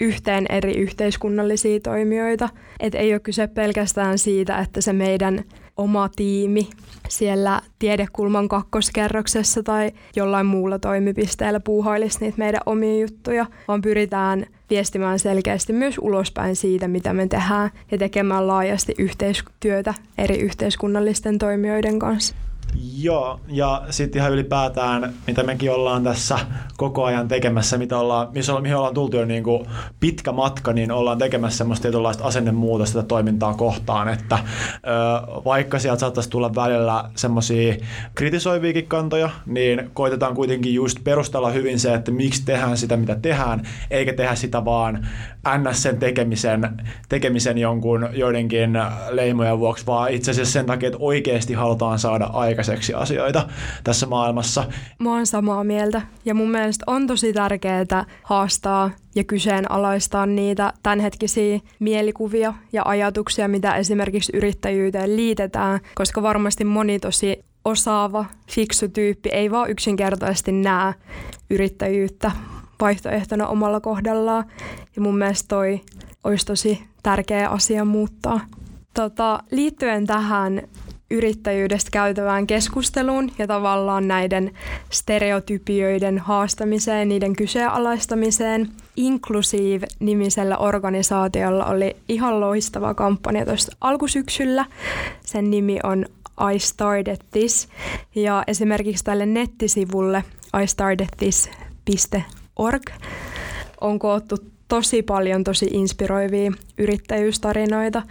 [0.00, 2.48] yhteen eri yhteiskunnallisia toimijoita.
[2.80, 5.44] Et ei ole kyse pelkästään siitä, että se meidän
[5.82, 6.70] oma tiimi
[7.08, 15.18] siellä tiedekulman kakkoskerroksessa tai jollain muulla toimipisteellä puuhailisi niitä meidän omia juttuja, vaan pyritään viestimään
[15.18, 22.34] selkeästi myös ulospäin siitä, mitä me tehdään ja tekemään laajasti yhteistyötä eri yhteiskunnallisten toimijoiden kanssa.
[22.98, 26.38] Joo, ja sitten ihan ylipäätään, mitä mekin ollaan tässä
[26.76, 29.66] koko ajan tekemässä, mitä ollaan, missä ollaan, mihin ollaan tultu jo niin kuin
[30.00, 34.80] pitkä matka, niin ollaan tekemässä semmoista tietynlaista asennemuutosta tätä toimintaa kohtaan, että ö,
[35.44, 37.74] vaikka sieltä saattaisi tulla välillä semmoisia
[38.14, 43.68] kritisoiviakin kantoja, niin koitetaan kuitenkin just perustella hyvin se, että miksi tehdään sitä, mitä tehdään,
[43.90, 45.06] eikä tehdä sitä vaan
[45.58, 45.82] ns.
[45.82, 46.68] sen tekemisen,
[47.08, 48.78] tekemisen jonkun joidenkin
[49.10, 52.24] leimojen vuoksi, vaan itse asiassa sen takia, että oikeasti halutaan saada
[52.62, 53.48] aikaiseksi asioita
[53.84, 54.64] tässä maailmassa.
[54.98, 61.60] Mä oon samaa mieltä ja mun mielestä on tosi tärkeää haastaa ja kyseenalaistaa niitä tämänhetkisiä
[61.78, 69.50] mielikuvia ja ajatuksia, mitä esimerkiksi yrittäjyyteen liitetään, koska varmasti moni tosi osaava, fiksu tyyppi ei
[69.50, 70.94] vaan yksinkertaisesti näe
[71.50, 72.32] yrittäjyyttä
[72.80, 74.44] vaihtoehtona omalla kohdallaan.
[74.96, 75.80] Ja mun mielestä toi
[76.24, 78.40] olisi tosi tärkeä asia muuttaa.
[78.94, 80.62] Tota, liittyen tähän
[81.12, 84.50] yrittäjyydestä käytävään keskusteluun ja tavallaan näiden
[84.90, 88.68] stereotypioiden haastamiseen, niiden kyseenalaistamiseen.
[88.96, 94.64] Inclusive-nimisellä organisaatiolla oli ihan loistava kampanja tuossa alkusyksyllä.
[95.26, 96.06] Sen nimi on
[96.54, 97.68] I Started This
[98.14, 100.24] ja esimerkiksi tälle nettisivulle
[100.62, 102.82] istartedthis.org
[103.80, 104.36] on koottu
[104.68, 108.02] tosi paljon tosi inspiroivia yrittäjyystarinoita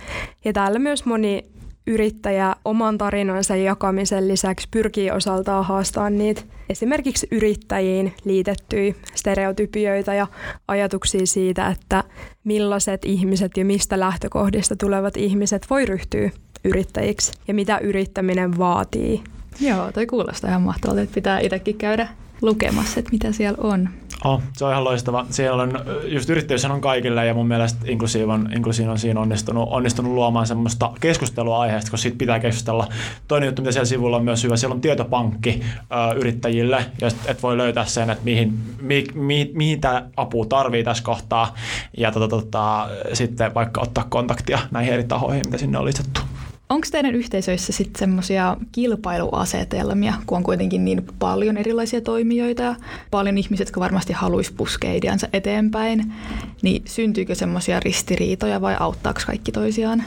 [0.45, 1.50] ja täällä myös moni
[1.87, 10.27] yrittäjä oman tarinansa jakamisen lisäksi pyrkii osaltaan haastamaan niitä esimerkiksi yrittäjiin liitettyjä stereotypioita ja
[10.67, 12.03] ajatuksia siitä, että
[12.43, 16.29] millaiset ihmiset ja mistä lähtökohdista tulevat ihmiset voi ryhtyä
[16.63, 19.23] yrittäjiksi ja mitä yrittäminen vaatii.
[19.59, 22.07] Joo, toi kuulostaa ihan mahtavalta, että pitää itsekin käydä
[22.41, 23.89] lukemassa, että mitä siellä on.
[24.25, 25.25] Oh, se on ihan loistava.
[25.29, 29.69] Siellä on, just yrittäjyys on kaikille ja mun mielestä Inclusive on, Inclusive on siinä onnistunut,
[29.71, 32.87] onnistunut luomaan semmoista keskustelua aiheesta, koska siitä pitää keskustella.
[33.27, 37.43] Toinen juttu, mitä siellä sivulla on myös hyvä, siellä on tietopankki ö, yrittäjille, ja et
[37.43, 41.55] voi löytää sen, että mihin, mi, mi, mihin tämä apu tarvii tässä kohtaa,
[41.97, 46.21] ja tota, tota, sitten vaikka ottaa kontaktia näihin eri tahoihin, mitä sinne on lisätty.
[46.71, 52.75] Onko teidän yhteisöissä sitten semmoisia kilpailuasetelmia, kun on kuitenkin niin paljon erilaisia toimijoita ja
[53.11, 56.13] paljon ihmisiä, jotka varmasti haluaisi puskea ideansa eteenpäin,
[56.61, 60.03] niin syntyykö semmoisia ristiriitoja vai auttaako kaikki toisiaan?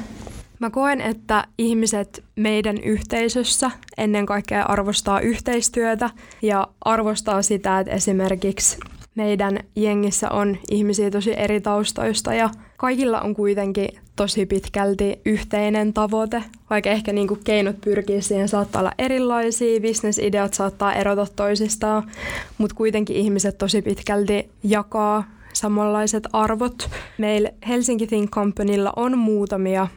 [0.59, 6.11] Mä koen, että ihmiset meidän yhteisössä ennen kaikkea arvostaa yhteistyötä
[6.42, 8.79] ja arvostaa sitä, että esimerkiksi
[9.14, 16.44] meidän jengissä on ihmisiä tosi eri taustoista ja kaikilla on kuitenkin tosi pitkälti yhteinen tavoite,
[16.70, 22.11] vaikka ehkä niin kuin keinot pyrkii siihen saattaa olla erilaisia, bisnesideat saattaa erota toisistaan,
[22.59, 26.90] mutta kuitenkin ihmiset tosi pitkälti jakaa samanlaiset arvot.
[27.18, 29.88] Meillä Helsinki Think Companylla on muutamia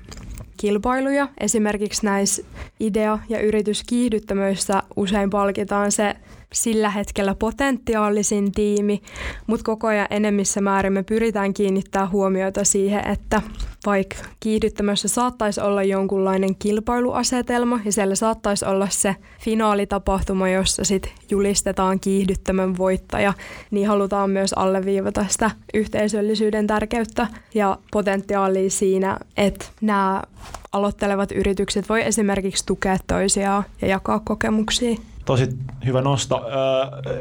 [0.57, 1.27] kilpailuja.
[1.39, 2.43] Esimerkiksi näissä
[2.79, 6.15] idea- ja yrityskiihdyttämöissä usein palkitaan se
[6.53, 9.01] sillä hetkellä potentiaalisin tiimi,
[9.47, 13.41] mutta koko ajan enemmissä määrin me pyritään kiinnittää huomiota siihen, että
[13.87, 21.99] vaikka kiihdyttämässä saattaisi olla jonkunlainen kilpailuasetelma ja siellä saattaisi olla se finaalitapahtuma, jossa sit julistetaan
[21.99, 23.33] kiihdyttämön voittaja,
[23.71, 30.23] niin halutaan myös alleviivata sitä yhteisöllisyyden tärkeyttä ja potentiaalia siinä, että nämä
[30.71, 35.49] aloittelevat yritykset voi esimerkiksi tukea toisiaan ja jakaa kokemuksia tosi
[35.85, 36.41] hyvä nosto.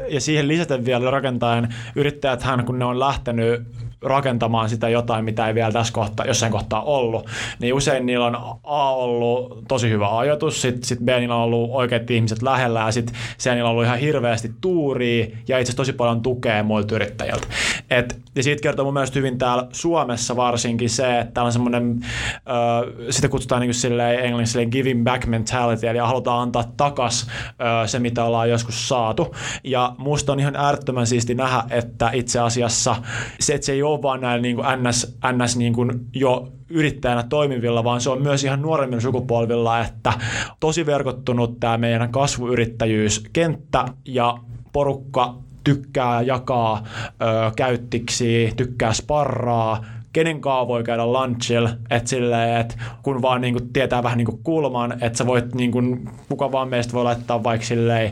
[0.09, 3.61] Ja siihen lisäten vielä rakentaen yrittäjäthän, kun ne on lähtenyt
[4.01, 7.29] rakentamaan sitä jotain, mitä ei vielä tässä kohtaa, jossain kohtaa ollut,
[7.59, 11.69] niin usein niillä on A ollut tosi hyvä ajatus, sitten sit B niillä on ollut
[11.73, 15.77] oikeat ihmiset lähellä ja sitten C niillä on ollut ihan hirveästi tuuria ja itse asiassa
[15.77, 17.47] tosi paljon tukea muilta yrittäjiltä.
[17.89, 21.99] Et, ja siitä kertoo mun mielestä hyvin täällä Suomessa varsinkin se, että täällä on semmoinen,
[22.03, 27.87] äh, sitä kutsutaan niin silleen englanniksi silleen giving back mentality, eli halutaan antaa takas äh,
[27.87, 29.35] se, mitä ollaan joskus saatu.
[29.63, 32.95] Ja musta on ihan äärettömän siisti nähdä, että itse asiassa
[33.39, 37.23] se, että se ei ole vaan näillä niin kuin NS, NS niin kuin jo yrittäjänä
[37.23, 40.13] toimivilla, vaan se on myös ihan nuoremmilla sukupolvilla, että
[40.59, 44.37] tosi verkottunut tämä meidän kasvuyrittäjyyskenttä ja
[44.73, 49.85] porukka tykkää jakaa ö, käyttiksi, tykkää sparraa,
[50.17, 54.25] kenen kaa voi käydä lunchilla, että silleen, että kun vaan niin kuin tietää vähän niin
[54.25, 58.11] kuin kulman, että sä voit, niin kuin, kuka vaan meistä voi laittaa vaikka silleen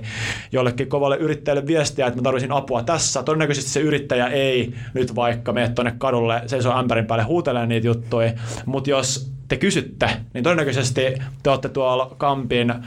[0.51, 3.23] jollekin kovalle yrittäjälle viestiä, että mä tarvitsin apua tässä.
[3.23, 8.33] Todennäköisesti se yrittäjä ei nyt vaikka mene tuonne kadulle seisoo ämpärin päälle huutelemaan niitä juttuja,
[8.65, 11.01] mutta jos te kysytte, niin todennäköisesti
[11.43, 12.81] te olette tuolla Kampin äh,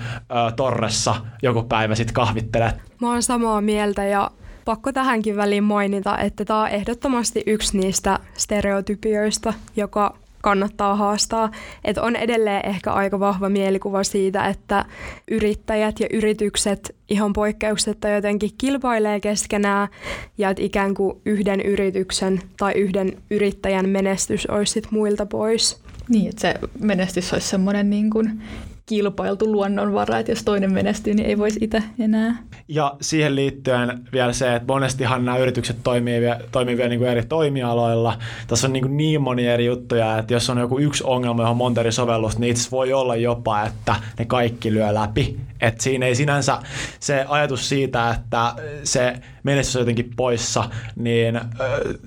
[0.56, 2.74] torressa joku päivä sitten kahvittelet.
[3.00, 4.30] Mä oon samaa mieltä ja
[4.68, 11.50] pakko tähänkin väliin mainita, että tämä on ehdottomasti yksi niistä stereotypioista, joka kannattaa haastaa.
[11.84, 14.84] Että on edelleen ehkä aika vahva mielikuva siitä, että
[15.30, 19.88] yrittäjät ja yritykset ihan poikkeuksetta jotenkin kilpailee keskenään
[20.38, 25.80] ja että ikään kuin yhden yrityksen tai yhden yrittäjän menestys olisi sit muilta pois.
[26.08, 28.42] Niin, että se menestys olisi semmoinen niin kuin
[28.88, 32.36] kilpailtu luonnonvara, että jos toinen menestyy, niin ei voisi itse enää.
[32.68, 36.20] Ja siihen liittyen vielä se, että monestihan nämä yritykset toimii,
[36.52, 38.18] toimii vielä niin kuin eri toimialoilla.
[38.46, 41.56] Tässä on niin, kuin niin monia eri juttuja, että jos on joku yksi ongelma, johon
[41.56, 45.36] monta eri sovellusta, niin itse voi olla jopa, että ne kaikki lyö läpi.
[45.60, 46.58] Et siinä ei sinänsä
[47.00, 50.64] se ajatus siitä, että se menestys on jotenkin poissa,
[50.96, 51.40] niin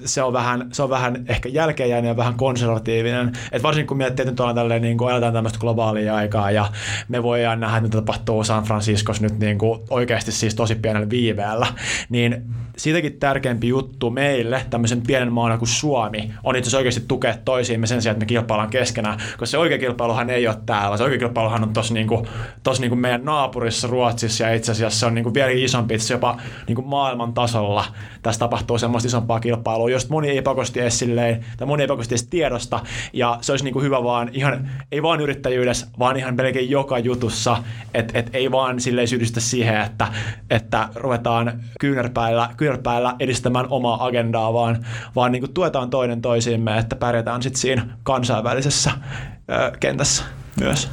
[0.05, 3.31] se on vähän, se on vähän ehkä jälkeenjäänyt ja vähän konservatiivinen.
[3.51, 6.70] Et varsinkin kun miettii, että nyt ollaan tälleen, niin kuin eletään tämmöistä globaalia aikaa ja
[7.07, 11.67] me voidaan nähdä, että tapahtuu San Franciscos nyt niin kuin oikeasti siis tosi pienellä viiveellä,
[12.09, 12.45] niin
[12.81, 17.87] siitäkin tärkeämpi juttu meille, tämmöisen pienen maana kuin Suomi, on itse asiassa oikeasti tukea toisiimme
[17.87, 21.19] sen sijaan, että me kilpaillaan keskenään, koska se oikea kilpailuhan ei ole täällä, se oikea
[21.19, 22.27] kilpailuhan on tosi niin kuin,
[22.63, 25.93] tosi niin kuin meidän naapurissa Ruotsissa ja itse asiassa se on niin kuin vielä isompi,
[25.93, 27.85] itse jopa niin kuin maailman tasolla.
[28.21, 32.13] Tässä tapahtuu semmoista isompaa kilpailua, josta moni ei pakosti edes silleen, tai moni ei pakosti
[32.13, 32.79] edes tiedosta,
[33.13, 36.99] ja se olisi niin kuin hyvä vaan ihan, ei vaan yrittäjyydessä, vaan ihan melkein joka
[36.99, 37.57] jutussa,
[37.93, 40.07] että et ei vaan silleen syydystä siihen, että,
[40.49, 42.70] että ruvetaan kyynärpäillä, kyynärpäillä
[43.19, 48.91] edistämään omaa agendaa, vaan, vaan niin kuin tuetaan toinen toisiimme, että pärjätään sitten siinä kansainvälisessä
[48.91, 50.23] ö, kentässä
[50.59, 50.89] myös.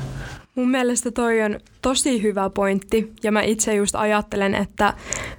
[0.55, 4.95] Mun mielestä toi on tosi hyvä pointti ja mä itse just ajattelen, että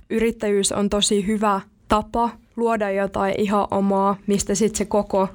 [0.10, 5.28] yrittäjyys on tosi hyvä tapa luoda jotain ihan omaa, mistä sitten se koko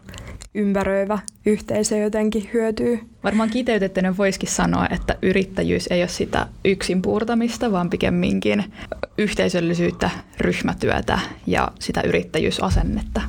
[0.55, 3.01] ympäröivä yhteisö jotenkin hyötyy.
[3.25, 8.64] Varmaan kiteytettynä voisikin sanoa, että yrittäjyys ei ole sitä yksin puurtamista, vaan pikemminkin
[9.19, 13.21] yhteisöllisyyttä, ryhmätyötä ja sitä yrittäjyysasennetta.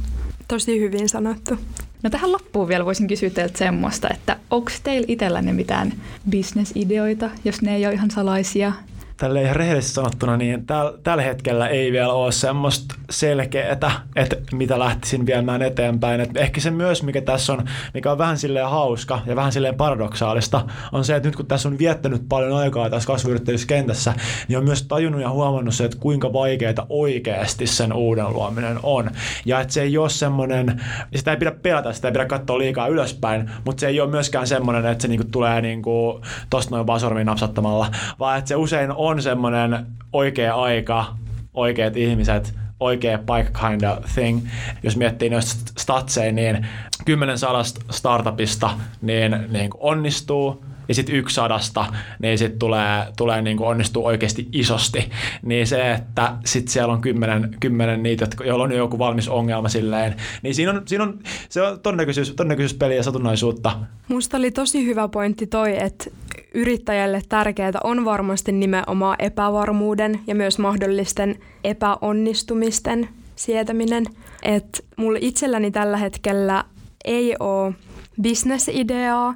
[0.48, 1.58] Tosi hyvin sanottu.
[2.04, 5.94] No tähän loppuun vielä voisin kysyä teiltä semmoista, että onko teillä itsellänne mitään
[6.30, 8.74] bisnesideoita, jos ne ei ole ihan salaisia?
[9.18, 13.72] Tälle ihan rehellisesti sanottuna, niin täl, tällä hetkellä ei vielä ole semmoista selkeää,
[14.16, 16.22] että mitä lähtisin viemään eteenpäin.
[16.22, 19.76] Et ehkä se myös, mikä tässä on, mikä on vähän silleen hauska ja vähän silleen
[19.76, 24.14] paradoksaalista, on se, että nyt kun tässä on viettänyt paljon aikaa tässä kasvuyrittäjyyskentässä,
[24.48, 29.12] niin on myös tajunnut ja huomannut se, että kuinka vaikeaa oikeasti sen uuden luominen on.
[29.46, 30.82] Ja että se ei ole semmoinen,
[31.16, 34.48] sitä ei pidä pelätä, sitä ei pidä katsoa liikaa ylöspäin, mutta se ei ole myöskään
[34.48, 38.92] semmoinen, että se niinku tulee niinku tosta noin vaan sormiin napsattamalla, vaan että se usein
[38.92, 41.16] on semmoinen oikea aika,
[41.54, 44.48] oikeat ihmiset, oikea paikka kind of thing.
[44.84, 46.68] Jos miettii noista statseja, niin
[47.06, 48.70] kymmenen sadasta startupista
[49.02, 51.86] niin, niin onnistuu, ja sitten yksi sadasta,
[52.20, 55.12] niin sitten tulee, tulee niin kuin onnistuu oikeasti isosti.
[55.42, 60.16] Niin se, että sitten siellä on kymmenen, kymmenen niitä, joilla on joku valmis ongelma silleen,
[60.42, 61.20] niin siinä on, siinä on
[61.50, 63.72] se on todennäköisyys, todennäköisyyspeliä ja satunnaisuutta.
[64.08, 66.06] Musta oli tosi hyvä pointti toi, että
[66.54, 74.06] yrittäjälle tärkeää on varmasti nimenomaan epävarmuuden ja myös mahdollisten epäonnistumisten sietäminen.
[74.44, 76.64] Että mulla itselläni tällä hetkellä
[77.06, 77.74] ei ole
[78.22, 79.36] bisnesideaa.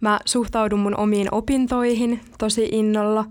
[0.00, 3.24] Mä suhtaudun mun omiin opintoihin tosi innolla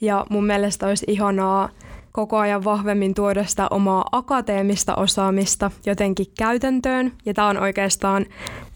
[0.00, 1.68] ja mun mielestä olisi ihanaa
[2.12, 7.12] koko ajan vahvemmin tuoda sitä omaa akateemista osaamista jotenkin käytäntöön.
[7.26, 8.26] Ja tämä on oikeastaan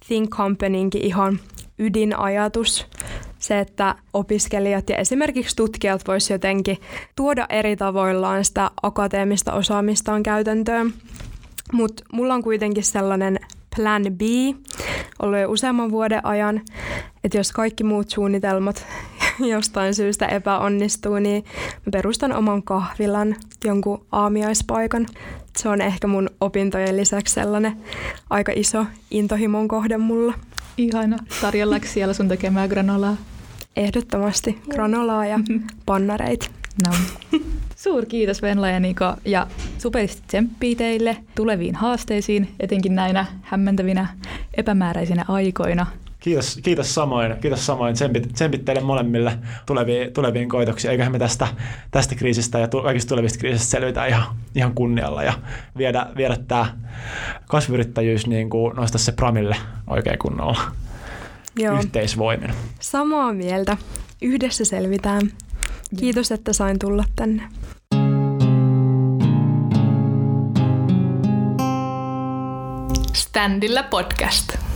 [0.06, 1.38] Think Companynkin ihan
[1.78, 2.86] ydinajatus.
[3.38, 6.78] Se, että opiskelijat ja esimerkiksi tutkijat voisivat jotenkin
[7.16, 10.92] tuoda eri tavoillaan sitä akateemista osaamistaan käytäntöön.
[11.72, 13.38] Mutta mulla on kuitenkin sellainen
[13.76, 14.20] plan B
[15.22, 16.60] ollut jo useamman vuoden ajan,
[17.24, 18.86] että jos kaikki muut suunnitelmat
[19.52, 21.44] jostain syystä epäonnistuu, niin
[21.86, 25.06] mä perustan oman kahvilan, jonkun aamiaispaikan.
[25.56, 27.76] Se on ehkä mun opintojen lisäksi sellainen
[28.30, 30.34] aika iso intohimon kohde mulla.
[30.76, 31.16] Ihana.
[31.40, 33.16] Tarjollaanko siellä sun tekemää granolaa?
[33.76, 35.40] Ehdottomasti granolaa ja
[35.86, 36.50] pannareit.
[36.86, 36.94] No.
[37.78, 39.46] Suur kiitos Venla ja Niko ja
[39.78, 44.08] superisti tsemppii teille tuleviin haasteisiin, etenkin näinä hämmentävinä
[44.54, 45.86] epämääräisinä aikoina.
[46.20, 47.36] Kiitos, kiitos samoin.
[47.40, 47.94] Kiitos samoin.
[47.94, 50.90] Tsempit, tsempit teille molemmille tuleviin, tuleviin koitoksiin.
[50.90, 51.48] Eiköhän me tästä,
[51.90, 54.22] tästä kriisistä ja kaikista tulevista kriisistä selvitä ihan,
[54.54, 55.32] ihan kunnialla ja
[55.76, 56.66] viedä, viedä tämä
[57.46, 60.60] kasvuyrittäjyys niin kuin nostaa se pramille oikein kunnolla
[61.56, 61.78] Joo.
[61.78, 62.50] yhteisvoimin.
[62.80, 63.76] Samaa mieltä.
[64.22, 65.32] Yhdessä selvitään.
[65.96, 67.42] Kiitos, että sain tulla tänne.
[73.38, 74.67] Standilla podcast.